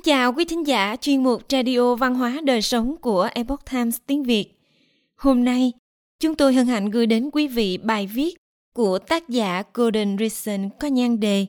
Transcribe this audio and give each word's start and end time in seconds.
Kính 0.00 0.14
chào 0.14 0.32
quý 0.32 0.44
thính 0.44 0.66
giả 0.66 0.96
chuyên 0.96 1.22
mục 1.22 1.42
Radio 1.50 1.94
Văn 1.94 2.14
hóa 2.14 2.40
Đời 2.44 2.62
Sống 2.62 2.96
của 2.96 3.28
Epoch 3.34 3.64
Times 3.70 3.98
tiếng 4.06 4.22
Việt. 4.22 4.60
Hôm 5.16 5.44
nay, 5.44 5.72
chúng 6.20 6.34
tôi 6.34 6.54
hân 6.54 6.66
hạnh 6.66 6.90
gửi 6.90 7.06
đến 7.06 7.30
quý 7.32 7.48
vị 7.48 7.78
bài 7.78 8.06
viết 8.06 8.36
của 8.74 8.98
tác 8.98 9.28
giả 9.28 9.62
Gordon 9.74 10.16
Reason 10.18 10.70
có 10.80 10.88
nhan 10.88 11.20
đề 11.20 11.46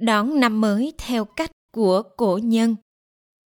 Đón 0.00 0.40
năm 0.40 0.60
mới 0.60 0.92
theo 0.98 1.24
cách 1.24 1.50
của 1.72 2.02
cổ 2.16 2.38
nhân. 2.42 2.76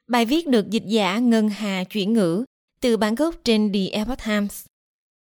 Bài 0.08 0.26
viết 0.26 0.48
được 0.48 0.70
dịch 0.70 0.84
giả 0.86 1.20
Ngân 1.20 1.50
Hà 1.50 1.84
chuyển 1.84 2.14
ngữ 2.14 2.46
từ 2.82 2.98
bản 2.98 3.16
gốc 3.16 3.36
trên 3.44 3.72
The 3.74 3.88
Epoch 3.92 4.26
Times. 4.26 4.66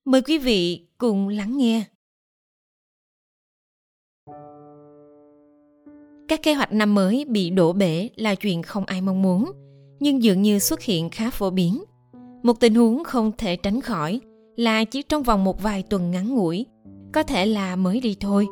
Mời 0.06 0.22
quý 0.22 0.38
vị 0.38 0.88
cùng 0.98 1.28
lắng 1.28 1.58
nghe. 1.58 1.84
Các 6.28 6.44
kế 6.44 6.54
hoạch 6.54 6.72
năm 6.72 6.96
mới 6.96 7.26
bị 7.28 7.50
đổ 7.50 7.74
bể 7.74 8.10
là 8.16 8.36
chuyện 8.36 8.64
không 8.64 8.86
ai 8.86 9.02
mong 9.02 9.22
muốn, 9.22 9.52
nhưng 10.00 10.24
dường 10.24 10.42
như 10.42 10.60
xuất 10.60 10.82
hiện 10.82 11.10
khá 11.10 11.30
phổ 11.30 11.50
biến. 11.50 11.84
Một 12.44 12.60
tình 12.60 12.76
huống 12.76 13.04
không 13.04 13.32
thể 13.38 13.56
tránh 13.56 13.82
khỏi 13.82 14.20
là 14.56 14.84
chỉ 14.84 15.02
trong 15.02 15.24
vòng 15.24 15.44
một 15.44 15.64
vài 15.64 15.84
tuần 15.90 16.12
ngắn 16.12 16.36
ngủi, 16.36 16.66
có 17.14 17.24
thể 17.24 17.46
là 17.46 17.76
mới 17.76 18.00
đi 18.00 18.18
thôi. 18.20 18.48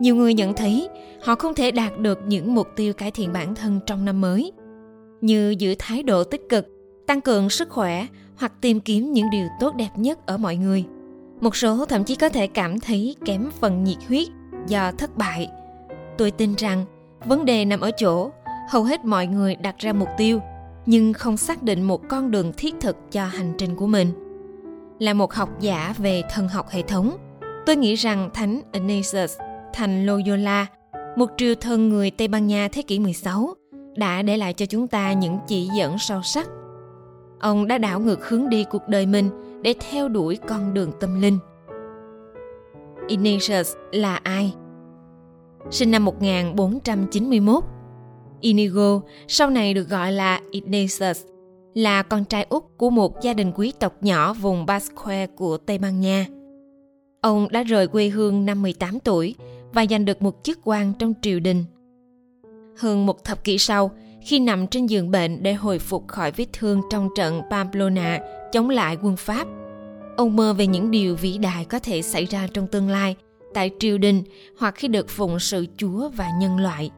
Nhiều 0.00 0.16
người 0.16 0.34
nhận 0.34 0.54
thấy 0.54 0.88
họ 1.22 1.34
không 1.34 1.54
thể 1.54 1.70
đạt 1.70 1.98
được 1.98 2.18
những 2.26 2.54
mục 2.54 2.66
tiêu 2.76 2.92
cải 2.92 3.10
thiện 3.10 3.32
bản 3.32 3.54
thân 3.54 3.80
trong 3.86 4.04
năm 4.04 4.20
mới, 4.20 4.52
như 5.20 5.54
giữ 5.58 5.74
thái 5.78 6.02
độ 6.02 6.24
tích 6.24 6.42
cực, 6.48 6.66
tăng 7.06 7.20
cường 7.20 7.50
sức 7.50 7.68
khỏe 7.70 8.06
hoặc 8.36 8.52
tìm 8.60 8.80
kiếm 8.80 9.12
những 9.12 9.30
điều 9.30 9.46
tốt 9.60 9.74
đẹp 9.74 9.90
nhất 9.96 10.26
ở 10.26 10.36
mọi 10.36 10.56
người. 10.56 10.84
Một 11.40 11.56
số 11.56 11.84
thậm 11.84 12.04
chí 12.04 12.14
có 12.14 12.28
thể 12.28 12.46
cảm 12.46 12.80
thấy 12.80 13.16
kém 13.24 13.50
phần 13.60 13.84
nhiệt 13.84 13.98
huyết 14.08 14.28
do 14.68 14.92
thất 14.92 15.16
bại. 15.16 15.48
Tôi 16.18 16.30
tin 16.30 16.54
rằng 16.54 16.84
vấn 17.24 17.44
đề 17.44 17.64
nằm 17.64 17.80
ở 17.80 17.90
chỗ, 17.90 18.30
hầu 18.68 18.84
hết 18.84 19.04
mọi 19.04 19.26
người 19.26 19.56
đặt 19.56 19.78
ra 19.78 19.92
mục 19.92 20.08
tiêu, 20.16 20.40
nhưng 20.86 21.12
không 21.12 21.36
xác 21.36 21.62
định 21.62 21.82
một 21.82 22.08
con 22.08 22.30
đường 22.30 22.52
thiết 22.56 22.74
thực 22.80 22.96
cho 23.10 23.24
hành 23.24 23.52
trình 23.58 23.76
của 23.76 23.86
mình 23.86 24.12
là 25.00 25.14
một 25.14 25.34
học 25.34 25.60
giả 25.60 25.94
về 25.98 26.22
thần 26.30 26.48
học 26.48 26.68
hệ 26.70 26.82
thống, 26.82 27.16
tôi 27.66 27.76
nghĩ 27.76 27.94
rằng 27.94 28.30
thánh 28.34 28.60
Ignatius 28.72 29.38
thành 29.72 30.06
Loyola, 30.06 30.66
một 31.16 31.30
triều 31.36 31.54
thần 31.54 31.88
người 31.88 32.10
Tây 32.10 32.28
Ban 32.28 32.46
Nha 32.46 32.68
thế 32.72 32.82
kỷ 32.82 32.98
16 32.98 33.54
đã 33.96 34.22
để 34.22 34.36
lại 34.36 34.52
cho 34.52 34.66
chúng 34.66 34.88
ta 34.88 35.12
những 35.12 35.38
chỉ 35.46 35.68
dẫn 35.76 35.98
sâu 35.98 36.22
sắc. 36.22 36.48
Ông 37.40 37.68
đã 37.68 37.78
đảo 37.78 38.00
ngược 38.00 38.28
hướng 38.28 38.48
đi 38.48 38.64
cuộc 38.70 38.88
đời 38.88 39.06
mình 39.06 39.30
để 39.62 39.74
theo 39.90 40.08
đuổi 40.08 40.38
con 40.48 40.74
đường 40.74 40.92
tâm 41.00 41.20
linh. 41.20 41.38
Ignatius 43.08 43.74
là 43.92 44.16
ai? 44.16 44.54
Sinh 45.70 45.90
năm 45.90 46.04
1491. 46.04 47.64
Inigo, 48.40 49.00
sau 49.28 49.50
này 49.50 49.74
được 49.74 49.88
gọi 49.88 50.12
là 50.12 50.40
Ignatius, 50.50 51.24
là 51.74 52.02
con 52.02 52.24
trai 52.24 52.46
út 52.48 52.62
của 52.76 52.90
một 52.90 53.22
gia 53.22 53.34
đình 53.34 53.52
quý 53.54 53.72
tộc 53.80 53.92
nhỏ 54.00 54.32
vùng 54.32 54.66
Basque 54.66 55.26
của 55.26 55.56
Tây 55.56 55.78
Ban 55.78 56.00
Nha. 56.00 56.26
Ông 57.20 57.48
đã 57.50 57.62
rời 57.62 57.86
quê 57.86 58.08
hương 58.08 58.46
năm 58.46 58.62
18 58.62 59.00
tuổi 59.00 59.34
và 59.72 59.86
giành 59.90 60.04
được 60.04 60.22
một 60.22 60.40
chức 60.42 60.58
quan 60.64 60.92
trong 60.98 61.14
triều 61.22 61.40
đình. 61.40 61.64
Hơn 62.78 63.06
một 63.06 63.24
thập 63.24 63.44
kỷ 63.44 63.58
sau, 63.58 63.90
khi 64.22 64.38
nằm 64.38 64.66
trên 64.66 64.86
giường 64.86 65.10
bệnh 65.10 65.42
để 65.42 65.52
hồi 65.54 65.78
phục 65.78 66.08
khỏi 66.08 66.32
vết 66.32 66.46
thương 66.52 66.80
trong 66.90 67.08
trận 67.16 67.42
Pamplona 67.50 68.20
chống 68.52 68.70
lại 68.70 68.96
quân 69.02 69.16
Pháp, 69.16 69.46
ông 70.16 70.36
mơ 70.36 70.52
về 70.52 70.66
những 70.66 70.90
điều 70.90 71.16
vĩ 71.16 71.38
đại 71.38 71.64
có 71.64 71.78
thể 71.78 72.02
xảy 72.02 72.24
ra 72.24 72.48
trong 72.52 72.66
tương 72.66 72.88
lai– 72.88 73.16
tại 73.54 73.70
triều 73.78 73.98
đình 73.98 74.22
hoặc 74.58 74.74
khi 74.74 74.88
được 74.88 75.08
phụng 75.08 75.38
sự 75.38 75.66
Chúa 75.76 76.08
và 76.08 76.28
nhân 76.38 76.58
loại. 76.58 76.90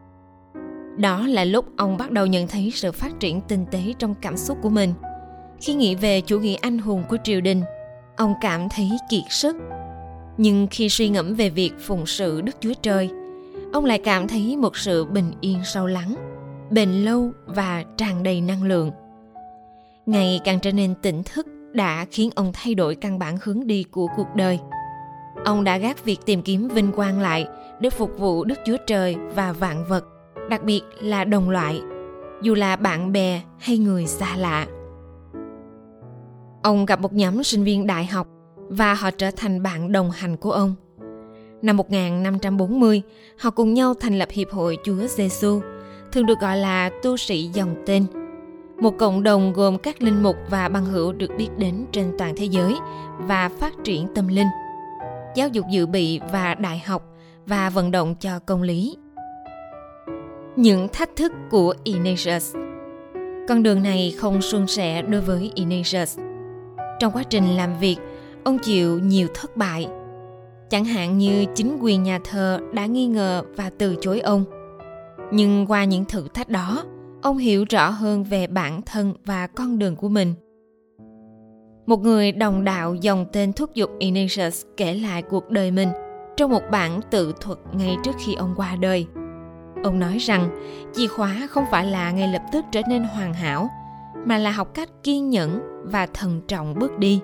Đó 0.96 1.26
là 1.26 1.44
lúc 1.44 1.64
ông 1.76 1.96
bắt 1.96 2.10
đầu 2.10 2.26
nhận 2.26 2.48
thấy 2.48 2.72
sự 2.74 2.92
phát 2.92 3.20
triển 3.20 3.40
tinh 3.40 3.66
tế 3.70 3.80
trong 3.98 4.14
cảm 4.14 4.36
xúc 4.36 4.58
của 4.62 4.70
mình. 4.70 4.92
Khi 5.60 5.74
nghĩ 5.74 5.94
về 5.94 6.20
chủ 6.20 6.40
nghĩa 6.40 6.56
anh 6.60 6.78
hùng 6.78 7.04
của 7.08 7.16
triều 7.24 7.40
đình, 7.40 7.62
ông 8.16 8.34
cảm 8.40 8.68
thấy 8.68 8.90
kiệt 9.10 9.22
sức. 9.30 9.56
Nhưng 10.36 10.66
khi 10.70 10.88
suy 10.88 11.08
ngẫm 11.08 11.34
về 11.34 11.50
việc 11.50 11.72
phụng 11.80 12.06
sự 12.06 12.40
Đức 12.40 12.56
Chúa 12.60 12.74
Trời, 12.82 13.10
ông 13.72 13.84
lại 13.84 14.00
cảm 14.04 14.28
thấy 14.28 14.56
một 14.56 14.76
sự 14.76 15.04
bình 15.04 15.32
yên 15.40 15.58
sâu 15.64 15.86
lắng, 15.86 16.14
bền 16.70 16.90
lâu 16.90 17.30
và 17.46 17.84
tràn 17.96 18.22
đầy 18.22 18.40
năng 18.40 18.64
lượng. 18.64 18.90
Ngày 20.06 20.40
càng 20.44 20.60
trở 20.60 20.72
nên 20.72 20.94
tỉnh 21.02 21.22
thức 21.22 21.46
đã 21.72 22.06
khiến 22.10 22.30
ông 22.34 22.50
thay 22.52 22.74
đổi 22.74 22.94
căn 22.94 23.18
bản 23.18 23.36
hướng 23.42 23.66
đi 23.66 23.82
của 23.82 24.06
cuộc 24.16 24.26
đời– 24.36 24.58
Ông 25.44 25.64
đã 25.64 25.78
gác 25.78 26.04
việc 26.04 26.20
tìm 26.24 26.42
kiếm 26.42 26.68
vinh 26.68 26.92
quang 26.92 27.20
lại 27.20 27.46
để 27.80 27.90
phục 27.90 28.18
vụ 28.18 28.44
Đức 28.44 28.58
Chúa 28.66 28.76
Trời 28.86 29.16
và 29.34 29.52
vạn 29.52 29.84
vật, 29.88 30.04
đặc 30.50 30.64
biệt 30.64 30.82
là 31.00 31.24
đồng 31.24 31.50
loại, 31.50 31.82
dù 32.42 32.54
là 32.54 32.76
bạn 32.76 33.12
bè 33.12 33.42
hay 33.58 33.78
người 33.78 34.06
xa 34.06 34.36
lạ. 34.36 34.66
Ông 36.62 36.86
gặp 36.86 37.00
một 37.00 37.12
nhóm 37.12 37.42
sinh 37.42 37.64
viên 37.64 37.86
đại 37.86 38.06
học 38.06 38.26
và 38.56 38.94
họ 38.94 39.10
trở 39.10 39.30
thành 39.36 39.62
bạn 39.62 39.92
đồng 39.92 40.10
hành 40.10 40.36
của 40.36 40.52
ông. 40.52 40.74
Năm 41.62 41.76
1540, 41.76 43.02
họ 43.38 43.50
cùng 43.50 43.74
nhau 43.74 43.94
thành 44.00 44.18
lập 44.18 44.28
Hiệp 44.30 44.50
hội 44.50 44.78
Chúa 44.84 45.06
Giêsu, 45.06 45.60
thường 46.12 46.26
được 46.26 46.40
gọi 46.40 46.56
là 46.56 46.90
tu 47.02 47.16
sĩ 47.16 47.50
dòng 47.52 47.74
tên. 47.86 48.06
Một 48.80 48.98
cộng 48.98 49.22
đồng 49.22 49.52
gồm 49.52 49.78
các 49.78 50.02
linh 50.02 50.22
mục 50.22 50.36
và 50.50 50.68
băng 50.68 50.84
hữu 50.84 51.12
được 51.12 51.30
biết 51.38 51.48
đến 51.58 51.86
trên 51.92 52.12
toàn 52.18 52.34
thế 52.36 52.44
giới 52.44 52.74
và 53.18 53.48
phát 53.48 53.72
triển 53.84 54.08
tâm 54.14 54.28
linh– 54.28 54.48
giáo 55.34 55.48
dục 55.48 55.66
dự 55.70 55.86
bị 55.86 56.20
và 56.32 56.54
đại 56.54 56.78
học 56.78 57.02
và 57.46 57.70
vận 57.70 57.90
động 57.90 58.14
cho 58.20 58.38
công 58.38 58.62
lý. 58.62 58.96
Những 60.56 60.88
thách 60.88 61.10
thức 61.16 61.32
của 61.50 61.74
Ignatius 61.84 62.56
Con 63.48 63.62
đường 63.62 63.82
này 63.82 64.14
không 64.18 64.42
suôn 64.42 64.66
sẻ 64.66 65.02
đối 65.02 65.20
với 65.20 65.52
Ignatius. 65.54 66.18
Trong 67.00 67.12
quá 67.12 67.22
trình 67.22 67.56
làm 67.56 67.78
việc, 67.78 67.96
ông 68.44 68.58
chịu 68.58 68.98
nhiều 68.98 69.28
thất 69.34 69.56
bại. 69.56 69.88
Chẳng 70.70 70.84
hạn 70.84 71.18
như 71.18 71.44
chính 71.54 71.78
quyền 71.80 72.02
nhà 72.02 72.18
thờ 72.24 72.60
đã 72.72 72.86
nghi 72.86 73.06
ngờ 73.06 73.42
và 73.56 73.70
từ 73.78 73.96
chối 74.00 74.20
ông. 74.20 74.44
Nhưng 75.32 75.66
qua 75.66 75.84
những 75.84 76.04
thử 76.04 76.28
thách 76.34 76.48
đó, 76.48 76.84
ông 77.22 77.38
hiểu 77.38 77.64
rõ 77.70 77.90
hơn 77.90 78.24
về 78.24 78.46
bản 78.46 78.82
thân 78.82 79.14
và 79.24 79.46
con 79.46 79.78
đường 79.78 79.96
của 79.96 80.08
mình– 80.08 80.34
một 81.86 82.00
người 82.00 82.32
đồng 82.32 82.64
đạo 82.64 82.94
dòng 82.94 83.26
tên 83.32 83.52
thúc 83.52 83.74
giục 83.74 83.90
Ignatius 83.98 84.64
kể 84.76 84.94
lại 84.94 85.22
cuộc 85.22 85.50
đời 85.50 85.70
mình 85.70 85.88
trong 86.36 86.50
một 86.50 86.62
bản 86.70 87.00
tự 87.10 87.34
thuật 87.40 87.58
ngay 87.72 87.96
trước 88.04 88.12
khi 88.26 88.34
ông 88.34 88.54
qua 88.56 88.76
đời. 88.76 89.06
Ông 89.84 89.98
nói 89.98 90.18
rằng 90.18 90.50
chìa 90.92 91.06
khóa 91.06 91.46
không 91.50 91.64
phải 91.70 91.86
là 91.86 92.10
ngay 92.10 92.28
lập 92.28 92.42
tức 92.52 92.64
trở 92.72 92.80
nên 92.88 93.04
hoàn 93.04 93.34
hảo, 93.34 93.70
mà 94.26 94.38
là 94.38 94.50
học 94.50 94.74
cách 94.74 94.88
kiên 95.02 95.30
nhẫn 95.30 95.60
và 95.84 96.06
thận 96.06 96.40
trọng 96.48 96.74
bước 96.78 96.98
đi. 96.98 97.20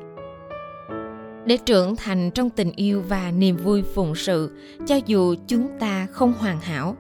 Để 1.45 1.57
trưởng 1.57 1.97
thành 1.97 2.31
trong 2.31 2.51
tình 2.51 2.73
yêu 2.77 3.03
và 3.09 3.31
niềm 3.31 3.57
vui 3.57 3.83
phụng 3.83 4.15
sự, 4.15 4.51
cho 4.87 4.97
dù 5.07 5.35
chúng 5.47 5.69
ta 5.81 6.07
không 6.11 6.33
hoàn 6.39 6.61
hảo. 6.61 6.97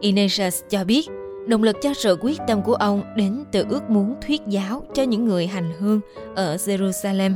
Ignatius 0.00 0.62
cho 0.68 0.84
biết 0.84 1.08
Động 1.46 1.62
lực 1.62 1.76
cho 1.82 1.94
sự 1.94 2.16
quyết 2.20 2.40
tâm 2.46 2.62
của 2.62 2.74
ông 2.74 3.02
đến 3.16 3.44
từ 3.52 3.64
ước 3.68 3.90
muốn 3.90 4.14
thuyết 4.26 4.42
giáo 4.48 4.82
cho 4.94 5.02
những 5.02 5.24
người 5.24 5.46
hành 5.46 5.72
hương 5.78 6.00
ở 6.36 6.56
Jerusalem. 6.56 7.32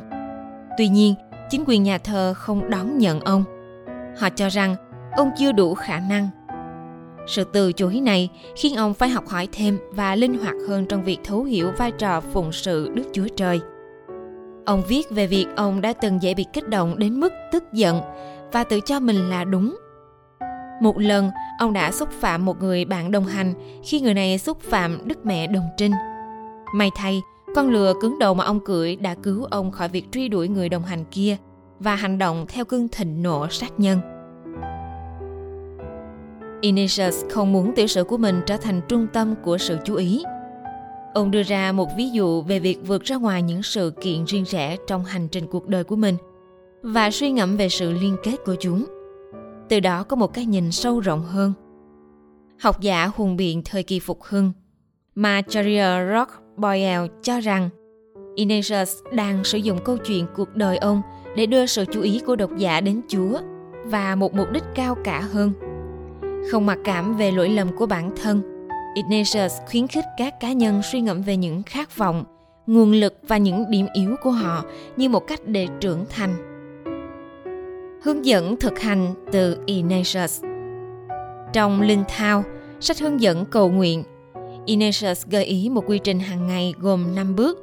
Tuy 0.79 0.89
nhiên, 0.89 1.15
chính 1.51 1.65
quyền 1.67 1.83
nhà 1.83 1.99
thờ 1.99 2.35
không 2.37 2.71
đón 2.71 2.99
nhận 2.99 3.21
ông. 3.21 3.45
Họ 4.19 4.29
cho 4.31 4.49
rằng 4.49 4.77
ông 5.17 5.31
chưa 5.39 5.53
đủ 5.53 5.75
khả 5.75 6.01
năng. 6.01 6.29
Sự 7.27 7.45
từ 7.45 7.73
chối 7.73 8.01
này 8.01 8.31
khiến 8.57 8.77
ông 8.77 8.95
phải 8.95 9.09
học 9.09 9.29
hỏi 9.29 9.49
thêm 9.53 9.79
và 9.91 10.15
linh 10.15 10.39
hoạt 10.39 10.55
hơn 10.69 10.87
trong 10.87 11.05
việc 11.05 11.19
thấu 11.25 11.45
hiểu 11.45 11.71
vai 11.79 11.91
trò 11.91 12.21
phụng 12.21 12.53
sự 12.53 12.91
Đức 12.95 13.05
Chúa 13.13 13.29
Trời. 13.37 13.61
Ông 14.67 14.83
viết 14.89 15.11
về 15.11 15.27
việc 15.27 15.47
ông 15.57 15.81
đã 15.81 15.93
từng 15.93 16.23
dễ 16.23 16.35
bị 16.35 16.47
kích 16.53 16.69
động 16.69 16.99
đến 16.99 17.21
mức 17.21 17.33
tức 17.53 17.65
giận 17.73 18.01
và 18.53 18.65
tự 18.65 18.81
cho 18.81 19.01
mình 19.01 19.31
là 19.31 19.45
đúng 19.45 19.77
một 20.81 20.99
lần, 20.99 21.31
ông 21.59 21.73
đã 21.73 21.93
xúc 21.93 22.09
phạm 22.11 22.45
một 22.45 22.63
người 22.63 22.85
bạn 22.85 23.11
đồng 23.11 23.25
hành 23.25 23.55
khi 23.85 24.01
người 24.01 24.15
này 24.15 24.39
xúc 24.39 24.61
phạm 24.61 24.99
Đức 25.05 25.27
Mẹ 25.27 25.47
Đồng 25.47 25.69
Trinh. 25.77 25.93
May 26.75 26.91
thay, 26.95 27.23
con 27.55 27.71
lừa 27.71 27.95
cứng 28.01 28.19
đầu 28.19 28.35
mà 28.35 28.45
ông 28.45 28.61
cưỡi 28.61 28.97
đã 28.97 29.15
cứu 29.15 29.45
ông 29.45 29.71
khỏi 29.71 29.89
việc 29.89 30.13
truy 30.13 30.29
đuổi 30.29 30.49
người 30.49 30.69
đồng 30.69 30.83
hành 30.83 31.05
kia 31.11 31.37
và 31.79 31.95
hành 31.95 32.19
động 32.19 32.47
theo 32.49 32.65
cơn 32.65 32.89
thịnh 32.89 33.23
nộ 33.23 33.47
sát 33.51 33.73
nhân. 33.79 34.01
Ignatius 36.61 37.25
không 37.31 37.53
muốn 37.53 37.75
tiểu 37.75 37.87
sử 37.87 38.05
của 38.05 38.17
mình 38.17 38.41
trở 38.47 38.57
thành 38.57 38.81
trung 38.89 39.07
tâm 39.13 39.35
của 39.45 39.59
sự 39.59 39.79
chú 39.85 39.95
ý. 39.95 40.23
Ông 41.15 41.31
đưa 41.31 41.43
ra 41.43 41.73
một 41.73 41.89
ví 41.97 42.11
dụ 42.11 42.43
về 42.43 42.59
việc 42.59 42.79
vượt 42.87 43.05
ra 43.05 43.17
ngoài 43.17 43.43
những 43.43 43.63
sự 43.63 43.93
kiện 44.01 44.25
riêng 44.25 44.45
rẽ 44.45 44.77
trong 44.87 45.05
hành 45.05 45.29
trình 45.29 45.47
cuộc 45.47 45.67
đời 45.69 45.85
của 45.85 45.97
mình 45.97 46.17
và 46.83 47.11
suy 47.11 47.31
ngẫm 47.31 47.57
về 47.57 47.69
sự 47.69 47.93
liên 47.93 48.17
kết 48.23 48.37
của 48.45 48.57
chúng– 48.61 48.85
từ 49.69 49.81
đó 49.81 50.03
có 50.03 50.17
một 50.17 50.35
cái 50.35 50.47
nhìn 50.47 50.73
sâu 50.73 51.01
rộng 51.01 51.23
hơn. 51.23 51.53
Học 52.61 52.81
giả 52.81 53.11
hùng 53.17 53.37
biện 53.37 53.63
thời 53.65 53.83
kỳ 53.83 54.01
phục 54.01 54.23
hưng 54.23 54.53
Macharia 55.15 56.13
Rock 56.13 56.31
Boyle 56.57 57.07
cho 57.23 57.41
rằng 57.41 57.69
Ignatius 58.35 58.97
đang 59.13 59.45
sử 59.45 59.59
dụng 59.59 59.79
câu 59.85 59.97
chuyện 59.97 60.27
cuộc 60.37 60.57
đời 60.57 60.77
ông 60.79 61.03
để 61.37 61.47
đưa 61.47 61.67
sự 61.67 61.85
chú 61.93 62.01
ý 62.01 62.21
của 62.27 62.37
độc 62.37 62.51
giả 62.57 62.81
đến 62.81 63.01
Chúa 63.09 63.39
và 63.85 64.15
một 64.15 64.35
mục 64.35 64.51
đích 64.53 64.65
cao 64.75 64.95
cả 65.05 65.21
hơn. 65.21 65.53
Không 66.51 66.67
mặc 66.67 66.79
cảm 66.85 67.17
về 67.17 67.31
lỗi 67.31 67.49
lầm 67.49 67.77
của 67.77 67.87
bản 67.87 68.11
thân, 68.23 68.69
Ignatius 68.95 69.53
khuyến 69.71 69.87
khích 69.87 70.05
các 70.17 70.41
cá 70.41 70.53
nhân 70.53 70.83
suy 70.93 71.01
ngẫm 71.01 71.23
về 71.23 71.37
những 71.37 71.63
khát 71.63 71.97
vọng, 71.97 72.25
nguồn 72.67 72.93
lực 72.93 73.15
và 73.29 73.37
những 73.37 73.71
điểm 73.71 73.87
yếu 73.95 74.17
của 74.23 74.31
họ 74.31 74.65
như 74.97 75.09
một 75.09 75.27
cách 75.27 75.41
để 75.47 75.67
trưởng 75.81 76.05
thành. 76.11 76.48
Hướng 78.03 78.27
dẫn 78.27 78.57
thực 78.57 78.79
hành 78.79 79.15
từ 79.33 79.57
Ignatius. 79.67 80.43
Trong 81.53 81.81
Linh 81.81 82.05
Thao, 82.09 82.45
sách 82.81 82.99
hướng 82.99 83.21
dẫn 83.21 83.45
cầu 83.47 83.71
nguyện, 83.71 84.05
Ignatius 84.67 85.27
gợi 85.27 85.45
ý 85.45 85.69
một 85.69 85.85
quy 85.87 85.99
trình 85.99 86.21
hàng 86.21 86.47
ngày 86.47 86.75
gồm 86.79 87.15
5 87.15 87.37
bước, 87.37 87.59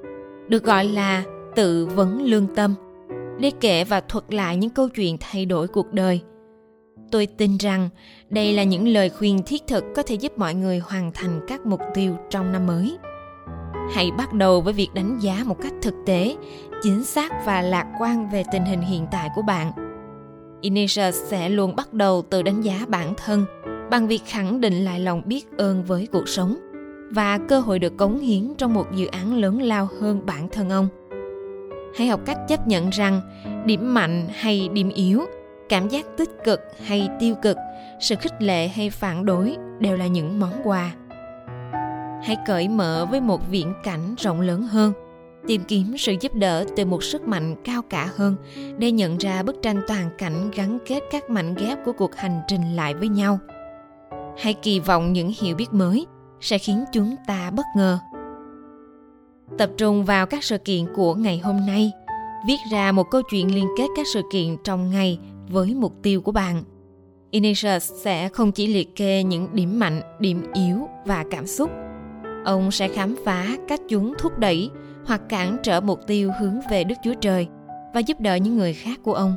được 0.47 0.63
gọi 0.63 0.85
là 0.85 1.23
tự 1.55 1.85
vấn 1.85 2.23
lương 2.23 2.55
tâm, 2.55 2.75
để 3.39 3.51
kể 3.59 3.83
và 3.83 4.01
thuật 4.01 4.33
lại 4.33 4.57
những 4.57 4.69
câu 4.69 4.89
chuyện 4.89 5.17
thay 5.19 5.45
đổi 5.45 5.67
cuộc 5.67 5.93
đời– 5.93 6.21
tôi 7.11 7.25
tin 7.25 7.57
rằng 7.57 7.89
đây 8.29 8.53
là 8.53 8.63
những 8.63 8.87
lời 8.87 9.09
khuyên 9.09 9.43
thiết 9.45 9.67
thực 9.67 9.83
có 9.95 10.03
thể 10.03 10.15
giúp 10.15 10.37
mọi 10.37 10.53
người 10.53 10.79
hoàn 10.79 11.11
thành 11.13 11.41
các 11.47 11.65
mục 11.65 11.81
tiêu 11.93 12.17
trong 12.29 12.51
năm 12.51 12.67
mới. 12.67 12.97
Hãy 13.93 14.11
bắt 14.17 14.33
đầu 14.33 14.61
với 14.61 14.73
việc 14.73 14.89
đánh 14.93 15.19
giá 15.19 15.43
một 15.45 15.57
cách 15.61 15.73
thực 15.81 15.93
tế 16.05 16.35
chính 16.83 17.03
xác 17.03 17.31
và 17.45 17.61
lạc 17.61 17.85
quan 17.99 18.29
về 18.29 18.43
tình 18.51 18.65
hình 18.65 18.81
hiện 18.81 19.07
tại 19.11 19.29
của 19.35 19.41
bạn 19.41 19.84
ignatius 20.65 21.15
sẽ 21.23 21.49
luôn 21.49 21.75
bắt 21.75 21.93
đầu 21.93 22.21
từ 22.29 22.41
đánh 22.41 22.61
giá 22.61 22.85
bản 22.87 23.13
thân 23.17 23.45
bằng 23.91 24.07
việc 24.07 24.21
khẳng 24.25 24.61
định 24.61 24.85
lại 24.85 24.99
lòng 24.99 25.21
biết 25.25 25.57
ơn 25.57 25.83
với 25.83 26.07
cuộc 26.11 26.29
sống 26.29 26.57
và 27.11 27.39
cơ 27.49 27.59
hội 27.59 27.79
được 27.79 27.97
cống 27.97 28.19
hiến 28.19 28.53
trong 28.57 28.73
một 28.73 28.85
dự 28.95 29.05
án 29.05 29.37
lớn 29.37 29.61
lao 29.61 29.87
hơn 30.01 30.25
bản 30.25 30.49
thân 30.49 30.69
ông. 30.69 30.87
Hãy 31.97 32.07
học 32.07 32.19
cách 32.25 32.37
chấp 32.47 32.67
nhận 32.67 32.89
rằng 32.89 33.21
điểm 33.65 33.93
mạnh 33.93 34.27
hay 34.33 34.69
điểm 34.73 34.89
yếu, 34.89 35.21
cảm 35.69 35.87
giác 35.87 36.05
tích 36.17 36.29
cực 36.43 36.59
hay 36.85 37.09
tiêu 37.19 37.35
cực, 37.35 37.57
sự 37.99 38.15
khích 38.15 38.41
lệ 38.41 38.67
hay 38.67 38.89
phản 38.89 39.25
đối 39.25 39.55
đều 39.79 39.97
là 39.97 40.07
những 40.07 40.39
món 40.39 40.53
quà. 40.63 40.91
Hãy 42.23 42.37
cởi 42.47 42.67
mở 42.67 43.07
với 43.11 43.21
một 43.21 43.41
viễn 43.49 43.73
cảnh 43.83 44.15
rộng 44.17 44.41
lớn 44.41 44.63
hơn 44.63 44.93
tìm 45.47 45.61
kiếm 45.67 45.97
sự 45.97 46.15
giúp 46.21 46.35
đỡ 46.35 46.65
từ 46.75 46.85
một 46.85 47.03
sức 47.03 47.27
mạnh 47.27 47.55
cao 47.63 47.81
cả 47.81 48.09
hơn 48.15 48.35
để 48.77 48.91
nhận 48.91 49.17
ra 49.17 49.43
bức 49.43 49.55
tranh 49.61 49.81
toàn 49.87 50.09
cảnh 50.17 50.51
gắn 50.55 50.77
kết 50.85 51.03
các 51.11 51.29
mảnh 51.29 51.55
ghép 51.55 51.77
của 51.85 51.91
cuộc 51.91 52.15
hành 52.15 52.41
trình 52.47 52.75
lại 52.75 52.93
với 52.93 53.07
nhau 53.07 53.39
hãy 54.37 54.53
kỳ 54.53 54.79
vọng 54.79 55.13
những 55.13 55.31
hiểu 55.41 55.55
biết 55.55 55.73
mới 55.73 56.05
sẽ 56.41 56.57
khiến 56.57 56.83
chúng 56.93 57.15
ta 57.27 57.51
bất 57.51 57.65
ngờ 57.77 57.99
tập 59.57 59.69
trung 59.77 60.05
vào 60.05 60.25
các 60.25 60.43
sự 60.43 60.57
kiện 60.57 60.85
của 60.95 61.15
ngày 61.15 61.39
hôm 61.39 61.65
nay 61.65 61.91
viết 62.47 62.57
ra 62.71 62.91
một 62.91 63.09
câu 63.11 63.21
chuyện 63.21 63.55
liên 63.55 63.67
kết 63.77 63.87
các 63.95 64.07
sự 64.13 64.21
kiện 64.31 64.57
trong 64.63 64.89
ngày 64.89 65.19
với 65.49 65.75
mục 65.75 65.93
tiêu 66.01 66.21
của 66.21 66.31
bạn. 66.31 66.63
Ignatius 67.31 67.91
sẽ 68.03 68.29
không 68.29 68.51
chỉ 68.51 68.67
liệt 68.67 68.95
kê 68.95 69.23
những 69.23 69.47
điểm 69.53 69.79
mạnh, 69.79 70.01
điểm 70.19 70.43
yếu 70.53 70.87
và 71.05 71.25
cảm 71.31 71.47
xúc. 71.47 71.71
Ông 72.45 72.71
sẽ 72.71 72.87
khám 72.87 73.15
phá 73.25 73.47
cách 73.67 73.81
chúng 73.89 74.13
thúc 74.19 74.39
đẩy 74.39 74.69
hoặc 75.05 75.21
cản 75.29 75.57
trở 75.63 75.81
mục 75.81 75.99
tiêu 76.07 76.31
hướng 76.39 76.59
về 76.71 76.83
Đức 76.83 76.95
Chúa 77.03 77.13
Trời 77.13 77.47
và 77.93 77.99
giúp 77.99 78.19
đỡ 78.19 78.35
những 78.35 78.57
người 78.57 78.73
khác 78.73 78.99
của 79.03 79.13
ông. 79.13 79.35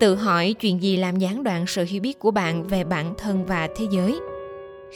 Tự 0.00 0.14
hỏi 0.14 0.54
chuyện 0.60 0.82
gì 0.82 0.96
làm 0.96 1.16
gián 1.16 1.42
đoạn 1.42 1.64
sự 1.66 1.84
hiểu 1.88 2.02
biết 2.02 2.18
của 2.18 2.30
bạn 2.30 2.66
về 2.66 2.84
bản 2.84 3.14
thân 3.18 3.46
và 3.46 3.68
thế 3.76 3.86
giới. 3.90 4.20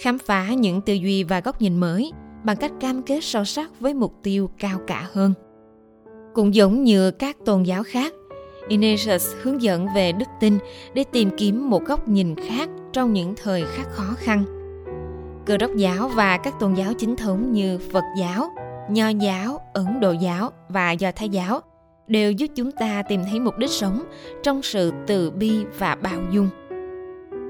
Khám 0.02 0.18
phá 0.18 0.48
những 0.48 0.80
tư 0.80 0.92
duy 0.92 1.24
và 1.24 1.40
góc 1.40 1.62
nhìn 1.62 1.76
mới 1.76 2.12
bằng 2.44 2.56
cách 2.56 2.72
cam 2.80 3.02
kết 3.02 3.20
sâu 3.22 3.44
sắc 3.44 3.80
với 3.80 3.94
mục 3.94 4.14
tiêu 4.22 4.50
cao 4.58 4.78
cả 4.86 5.06
hơn. 5.12 5.34
Cũng 6.34 6.54
giống 6.54 6.84
như 6.84 7.10
các 7.10 7.36
tôn 7.44 7.62
giáo 7.62 7.82
khác, 7.82 8.12
Ignatius 8.68 9.34
hướng 9.42 9.62
dẫn 9.62 9.86
về 9.94 10.12
đức 10.12 10.26
tin 10.40 10.58
để 10.94 11.04
tìm 11.12 11.30
kiếm 11.36 11.70
một 11.70 11.84
góc 11.84 12.08
nhìn 12.08 12.34
khác 12.48 12.68
trong 12.92 13.12
những 13.12 13.34
thời 13.42 13.64
khắc 13.64 13.86
khó 13.90 14.14
khăn. 14.16 14.44
Cơ 15.46 15.56
đốc 15.56 15.76
giáo 15.76 16.08
và 16.08 16.36
các 16.36 16.54
tôn 16.60 16.74
giáo 16.74 16.92
chính 16.98 17.16
thống 17.16 17.52
như 17.52 17.78
Phật 17.92 18.04
giáo, 18.18 18.48
Nho 18.88 19.08
giáo, 19.08 19.60
Ấn 19.72 20.00
Độ 20.00 20.12
giáo 20.12 20.50
và 20.68 20.92
Do 20.92 21.12
Thái 21.12 21.28
giáo 21.28 21.60
đều 22.06 22.32
giúp 22.32 22.46
chúng 22.54 22.72
ta 22.72 23.02
tìm 23.02 23.20
thấy 23.30 23.40
mục 23.40 23.58
đích 23.58 23.70
sống 23.70 24.02
trong 24.42 24.62
sự 24.62 24.92
từ 25.06 25.30
bi 25.30 25.64
và 25.78 25.94
bao 25.94 26.20
dung, 26.32 26.48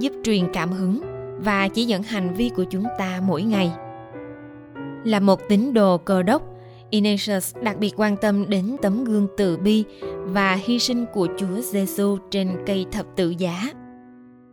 giúp 0.00 0.12
truyền 0.24 0.52
cảm 0.52 0.72
hứng 0.72 1.00
và 1.38 1.68
chỉ 1.68 1.84
dẫn 1.84 2.02
hành 2.02 2.34
vi 2.34 2.50
của 2.56 2.64
chúng 2.64 2.84
ta 2.98 3.20
mỗi 3.26 3.42
ngày. 3.42 3.72
Là 5.04 5.20
một 5.20 5.40
tín 5.48 5.74
đồ 5.74 5.98
cơ 5.98 6.22
đốc, 6.22 6.42
Ignatius 6.90 7.56
đặc 7.62 7.78
biệt 7.78 7.92
quan 7.96 8.16
tâm 8.16 8.50
đến 8.50 8.76
tấm 8.82 9.04
gương 9.04 9.28
từ 9.36 9.56
bi 9.56 9.84
và 10.24 10.54
hy 10.54 10.78
sinh 10.78 11.04
của 11.12 11.28
Chúa 11.38 11.60
Giêsu 11.60 12.18
trên 12.30 12.48
cây 12.66 12.86
thập 12.92 13.06
tự 13.16 13.30
giá. 13.30 13.70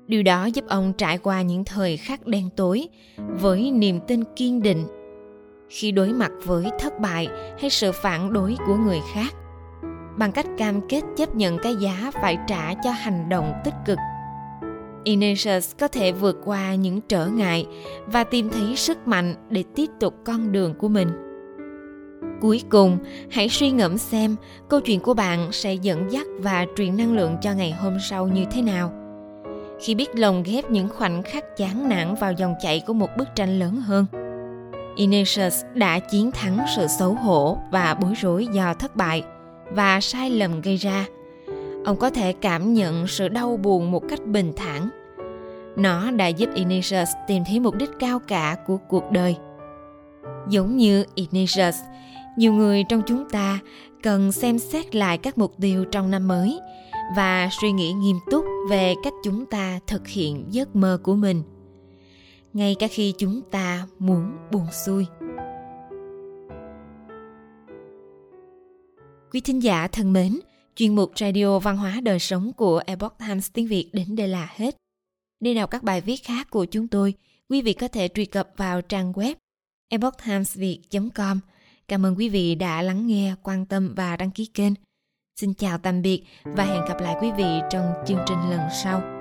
Điều 0.07 0.23
đó 0.23 0.45
giúp 0.45 0.65
ông 0.67 0.93
trải 0.97 1.17
qua 1.17 1.41
những 1.41 1.65
thời 1.65 1.97
khắc 1.97 2.27
đen 2.27 2.49
tối 2.55 2.87
với 3.17 3.71
niềm 3.71 3.99
tin 4.07 4.23
kiên 4.35 4.61
định 4.61 4.85
khi 5.71 5.91
đối 5.91 6.13
mặt 6.13 6.31
với 6.43 6.65
thất 6.79 6.99
bại 6.99 7.27
hay 7.59 7.69
sự 7.69 7.91
phản 7.91 8.33
đối 8.33 8.57
của 8.67 8.75
người 8.75 8.99
khác 9.13 9.33
bằng 10.17 10.31
cách 10.31 10.45
cam 10.57 10.87
kết 10.89 11.01
chấp 11.17 11.35
nhận 11.35 11.57
cái 11.57 11.75
giá 11.75 12.11
phải 12.21 12.37
trả 12.47 12.73
cho 12.83 12.91
hành 12.91 13.29
động 13.29 13.53
tích 13.63 13.75
cực 13.85 13.97
Ignatius 15.03 15.71
có 15.79 15.87
thể 15.87 16.11
vượt 16.11 16.37
qua 16.45 16.75
những 16.75 17.01
trở 17.01 17.27
ngại 17.27 17.65
và 18.05 18.23
tìm 18.23 18.49
thấy 18.49 18.75
sức 18.75 19.07
mạnh 19.07 19.35
để 19.49 19.63
tiếp 19.75 19.87
tục 19.99 20.15
con 20.25 20.51
đường 20.51 20.73
của 20.73 20.87
mình 20.87 21.07
Cuối 22.41 22.61
cùng, 22.69 22.97
hãy 23.31 23.49
suy 23.49 23.71
ngẫm 23.71 23.97
xem 23.97 24.35
câu 24.69 24.79
chuyện 24.79 24.99
của 24.99 25.13
bạn 25.13 25.51
sẽ 25.51 25.73
dẫn 25.73 26.11
dắt 26.11 26.27
và 26.39 26.65
truyền 26.77 26.97
năng 26.97 27.13
lượng 27.13 27.37
cho 27.41 27.53
ngày 27.53 27.71
hôm 27.71 27.97
sau 28.09 28.27
như 28.27 28.45
thế 28.51 28.61
nào. 28.61 28.93
Khi 29.79 29.95
biết 29.95 30.09
lồng 30.15 30.43
ghép 30.43 30.71
những 30.71 30.89
khoảnh 30.89 31.23
khắc 31.23 31.57
chán 31.57 31.89
nản 31.89 32.15
vào 32.15 32.31
dòng 32.31 32.53
chảy 32.61 32.83
của 32.87 32.93
một 32.93 33.09
bức 33.17 33.27
tranh 33.35 33.59
lớn 33.59 33.75
hơn. 33.75 34.05
Ignatius 34.95 35.63
đã 35.73 35.99
chiến 35.99 36.31
thắng 36.31 36.65
sự 36.75 36.87
xấu 36.87 37.13
hổ 37.13 37.57
và 37.71 37.93
bối 38.01 38.13
rối 38.21 38.47
do 38.53 38.73
thất 38.73 38.95
bại 38.95 39.23
và 39.71 40.01
sai 40.01 40.29
lầm 40.29 40.61
gây 40.61 40.75
ra. 40.75 41.05
Ông 41.85 41.97
có 41.97 42.09
thể 42.09 42.33
cảm 42.33 42.73
nhận 42.73 43.07
sự 43.07 43.27
đau 43.27 43.57
buồn 43.57 43.91
một 43.91 44.03
cách 44.09 44.25
bình 44.25 44.53
thản. 44.55 44.89
Nó 45.75 46.11
đã 46.11 46.27
giúp 46.27 46.49
Ignatius 46.53 47.09
tìm 47.27 47.43
thấy 47.47 47.59
mục 47.59 47.75
đích 47.75 47.89
cao 47.99 48.19
cả 48.19 48.55
của 48.67 48.77
cuộc 48.77 49.11
đời. 49.11 49.35
Giống 50.49 50.77
như 50.77 51.05
Ignatius, 51.15 51.75
nhiều 52.37 52.53
người 52.53 52.83
trong 52.89 53.01
chúng 53.07 53.29
ta 53.29 53.59
cần 54.03 54.31
xem 54.31 54.59
xét 54.59 54.95
lại 54.95 55.17
các 55.17 55.37
mục 55.37 55.53
tiêu 55.61 55.85
trong 55.85 56.11
năm 56.11 56.27
mới 56.27 56.59
và 57.15 57.49
suy 57.61 57.71
nghĩ 57.71 57.91
nghiêm 57.93 58.19
túc 58.31 58.45
về 58.69 58.93
cách 59.03 59.13
chúng 59.23 59.45
ta 59.45 59.79
thực 59.87 60.07
hiện 60.07 60.45
giấc 60.49 60.75
mơ 60.75 60.99
của 61.03 61.15
mình 61.15 61.43
ngay 62.53 62.75
cả 62.79 62.87
khi 62.91 63.13
chúng 63.17 63.41
ta 63.51 63.87
muốn 63.99 64.37
buồn 64.51 64.67
xuôi 64.85 65.05
quý 69.31 69.41
thính 69.41 69.63
giả 69.63 69.87
thân 69.87 70.13
mến 70.13 70.39
chuyên 70.75 70.95
mục 70.95 71.11
radio 71.15 71.59
văn 71.59 71.77
hóa 71.77 71.99
đời 72.03 72.19
sống 72.19 72.53
của 72.53 72.81
epoch 72.85 73.17
times 73.19 73.49
tiếng 73.53 73.67
việt 73.67 73.89
đến 73.93 74.15
đây 74.15 74.27
là 74.27 74.53
hết 74.55 74.75
để 75.39 75.53
đọc 75.53 75.69
các 75.69 75.83
bài 75.83 76.01
viết 76.01 76.23
khác 76.23 76.47
của 76.49 76.65
chúng 76.65 76.87
tôi 76.87 77.13
quý 77.49 77.61
vị 77.61 77.73
có 77.73 77.87
thể 77.87 78.07
truy 78.07 78.25
cập 78.25 78.49
vào 78.57 78.81
trang 78.81 79.11
web 79.11 79.35
epochtimesviet 79.89 80.79
com 81.15 81.39
Cảm 81.91 82.05
ơn 82.05 82.15
quý 82.17 82.29
vị 82.29 82.55
đã 82.55 82.81
lắng 82.81 83.07
nghe, 83.07 83.35
quan 83.43 83.65
tâm 83.65 83.93
và 83.95 84.17
đăng 84.17 84.31
ký 84.31 84.45
kênh. 84.45 84.73
Xin 85.41 85.53
chào 85.53 85.77
tạm 85.77 86.01
biệt 86.01 86.23
và 86.43 86.63
hẹn 86.63 86.85
gặp 86.89 87.01
lại 87.01 87.15
quý 87.21 87.31
vị 87.37 87.59
trong 87.69 87.85
chương 88.07 88.19
trình 88.27 88.49
lần 88.49 88.61
sau. 88.83 89.20